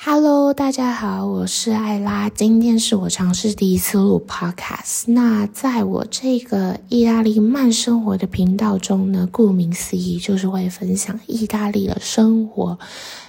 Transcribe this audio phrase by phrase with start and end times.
[0.00, 2.28] Hello，大家好，我是艾拉。
[2.28, 5.10] 今天是我尝试第一次录 Podcast。
[5.10, 12.78] 那在我这个意大利慢生活的频道中呢，顾名思义就是会分享意大利的生活。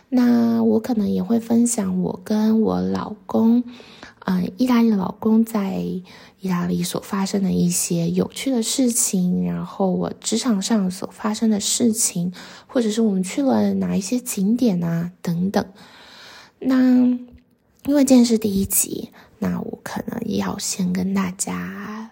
[0.10, 3.64] 那我可能也会分享我跟我老公，
[4.26, 12.32] 嗯，意大利老公在意大利所发生的一些有趣的事情，然后我职场上所发生的事情，
[12.68, 15.66] 或者是我们去了哪一些景点啊，等等。
[16.60, 16.78] 那
[17.86, 19.10] 因为今天是第一集，
[19.40, 22.12] 那我可能要先跟大家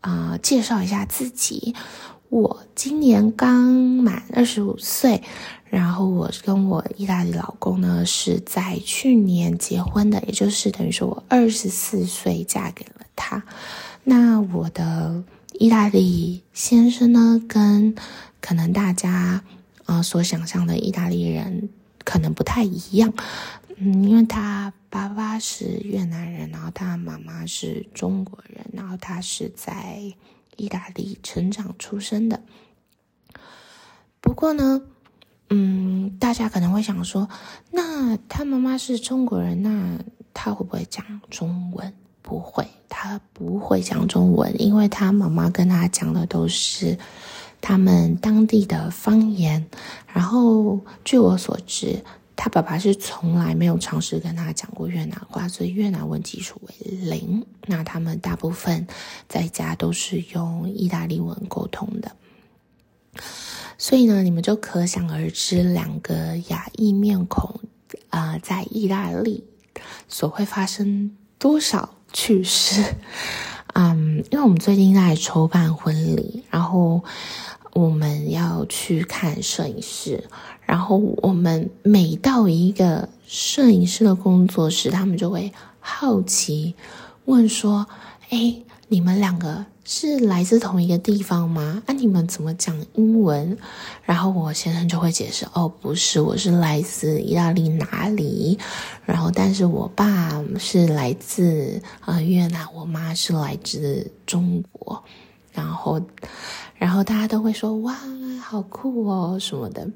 [0.00, 1.74] 啊介绍一下自己。
[2.28, 5.20] 我今年刚满二十五岁，
[5.64, 13.42] 然后我跟我意大利老公呢是在去年结婚的，也就是等于说我二十四岁嫁给了他。
[14.04, 15.24] 那我的
[15.54, 17.96] 意大利先生呢，跟
[18.40, 19.42] 可能大家
[19.86, 21.68] 啊所想象的意大利人
[22.04, 23.12] 可能不太一样。
[23.82, 30.02] 嗯，因为他爸爸是越南人，然后他妈妈是中国人，然后他是在
[30.56, 32.42] 意大利成长出生的。
[34.20, 34.82] 不过呢，
[35.48, 37.26] 嗯，大家可能会想说，
[37.70, 39.98] 那他妈妈是中国人，那
[40.34, 41.90] 他会不会讲中文？
[42.20, 46.98] 不会，他不会讲中文，因为他妈妈跟他讲的都是
[47.62, 49.66] 他们当地的方言。
[50.06, 52.04] 然后，据我所知。
[52.42, 57.44] 他爸爸是从来没有尝试跟他讲过越南话，所以越南文基础为零。
[57.66, 58.86] 那他们大部分
[59.28, 62.16] 在家都是用意大利文沟通的，
[63.76, 67.60] 所以呢，你们就可想而知，两个亚裔面孔
[68.08, 69.44] 啊，在意大利
[70.08, 72.82] 所会发生多少趣事。
[73.74, 77.04] 嗯，因为我们最近在筹办婚礼，然后
[77.74, 80.24] 我们要去看摄影师。
[80.70, 86.76] 然后我们每到一个摄影师的工作室，他们就会好奇
[87.24, 87.84] 问说
[88.30, 88.54] ：“哎，
[88.86, 91.82] 你们两个是来自同一个地方吗？
[91.86, 93.58] 啊，你们怎么讲英文？”
[94.06, 98.56] 然后我先生就会解释：“哦，不是，我是来自意大利哪里？
[99.04, 105.02] 然后，但是我爸是来自啊越南，我妈是来自中国。
[105.52, 106.00] 然后，
[106.76, 107.98] 然后大家都会说：哇，
[108.40, 109.90] 好酷哦，什么的。”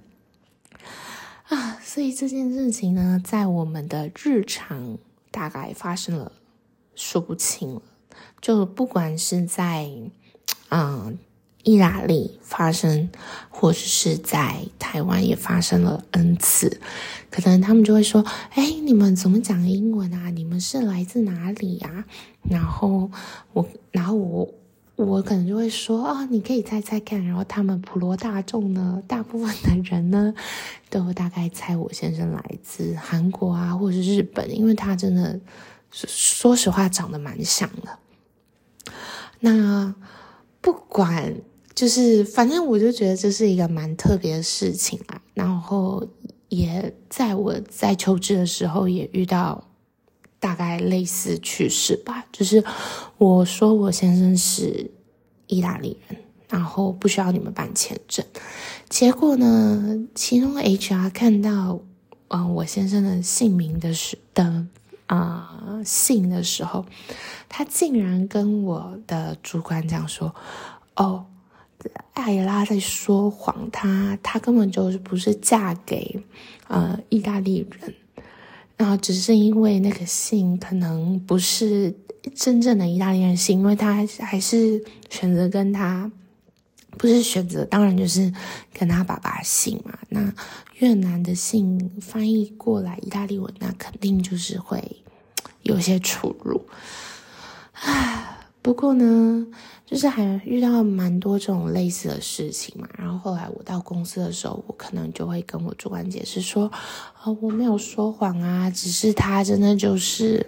[1.54, 4.98] 啊，所以这件事情呢，在我们的日常
[5.30, 6.32] 大概发生了
[6.96, 7.82] 说不清了。
[8.40, 9.88] 就不管是在
[10.70, 11.16] 嗯
[11.62, 13.08] 意大利发生，
[13.50, 16.80] 或者是在台湾也发生了 n 次，
[17.30, 20.30] 可能他们就会说：“哎，你们怎么讲英文啊？
[20.30, 22.04] 你们是来自哪里呀？”
[22.50, 23.10] 然后
[23.52, 24.52] 我，然后我。
[24.96, 27.24] 我可能就会说啊，你可以猜猜看。
[27.24, 30.32] 然后他们普罗大众呢，大部分的人呢，
[30.88, 35.40] 都大概猜我先生来自韩国啊，或者是日本，因为他真的，
[35.90, 37.98] 说实话长得蛮像的。
[39.40, 39.94] 那
[40.60, 41.34] 不管
[41.74, 45.20] 就是，反正我就觉得这是一个蛮特别的事情啦。
[45.34, 46.06] 然后
[46.48, 49.64] 也在我在求职的时候也遇到。
[50.44, 52.62] 大概类似趋势吧，就是
[53.16, 54.90] 我说我先生是
[55.46, 56.18] 意大利人，
[56.50, 58.22] 然后不需要你们办签证。
[58.90, 61.80] 结果呢，其中 HR 看到
[62.28, 64.66] 嗯我先生的姓名的时的
[65.06, 66.84] 啊姓的时候，
[67.48, 70.34] 他竟然跟我的主管讲说
[70.96, 71.24] ：“哦，
[72.12, 76.22] 艾拉在说谎，他他根本就是不是嫁给
[76.68, 77.94] 呃意大利人。”
[78.76, 81.94] 然后只是因为那个姓可能不是
[82.34, 86.10] 真正的意大利人姓，因为他还是选择跟他
[86.98, 88.32] 不是选择，当然就是
[88.72, 89.98] 跟他爸爸姓嘛。
[90.08, 90.32] 那
[90.78, 94.82] 越南的姓翻译过来意大利文，那肯定就是会
[95.62, 96.66] 有些出入。
[97.72, 98.33] 唉，
[98.64, 99.46] 不过呢。
[99.86, 106.64] 就是还遇到蛮多这种类似的事情嘛，然后后来我到公司的时候，我可能就会跟我主管解释说，
[107.20, 110.44] 啊，我没有说谎啊，只是他真的就是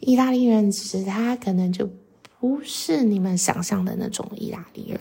[0.00, 1.88] 意大利人，只是他可能就
[2.38, 5.00] 不是你们想象的那种意大利人，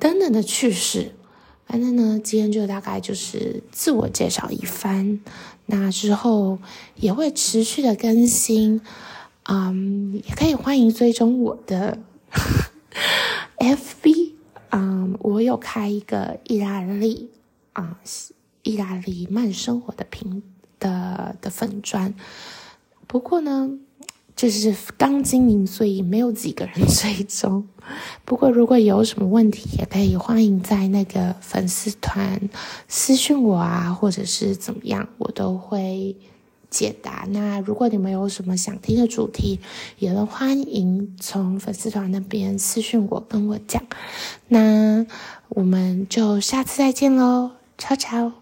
[0.00, 1.12] 等等的趣事。
[1.66, 5.20] 反正呢，今天就大概就是自我介绍一番，
[5.66, 6.58] 那之后
[6.96, 8.82] 也会持续的更新，
[9.48, 11.98] 嗯，也可以欢迎追踪我的。
[13.58, 14.34] F B，
[14.70, 17.30] 嗯，我有开一个意大利
[17.72, 17.98] 啊，
[18.62, 20.42] 意大利慢生活的频
[20.78, 22.12] 的的粉砖，
[23.06, 23.70] 不过呢，
[24.34, 27.66] 就是刚经营，所以没有几个人追踪。
[28.24, 32.50] 不过如果有什么问题，也可以欢迎在那个粉丝团
[32.88, 36.16] 私信我啊，或者是怎么样，我都会
[36.70, 37.26] 解答。
[37.30, 39.60] 那如果你们有什么想听的主题，
[39.98, 43.82] 也都欢迎从粉丝团那边私信我跟我讲。
[44.48, 45.06] 那
[45.48, 48.32] 我们就下次再见喽，超超。